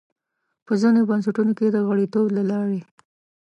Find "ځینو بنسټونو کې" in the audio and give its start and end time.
0.81-1.67